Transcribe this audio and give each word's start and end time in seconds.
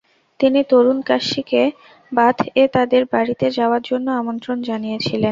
তিনি 0.39 0.59
তরুণ 0.69 0.97
ক্যাসিকে 1.01 1.61
বাথ 2.11 2.37
-এ 2.47 2.63
তাদের 2.75 3.03
বাড়িতে 3.13 3.45
যাওয়ার 3.57 3.81
জন্য 3.89 4.07
আমন্ত্রণ 4.21 4.57
জানিয়েছিলেন। 4.69 5.29